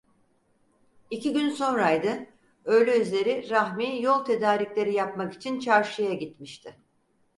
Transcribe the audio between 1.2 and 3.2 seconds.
gün sonraydı; öğle